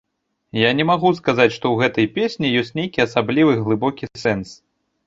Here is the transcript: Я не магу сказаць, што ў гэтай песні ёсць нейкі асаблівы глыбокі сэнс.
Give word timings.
Я 0.59 0.69
не 0.79 0.85
магу 0.91 1.11
сказаць, 1.19 1.53
што 1.57 1.65
ў 1.73 1.83
гэтай 1.83 2.09
песні 2.17 2.55
ёсць 2.63 2.75
нейкі 2.81 3.07
асаблівы 3.07 3.53
глыбокі 3.65 4.15
сэнс. 4.27 4.61